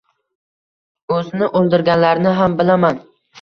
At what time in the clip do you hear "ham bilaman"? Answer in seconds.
2.41-2.99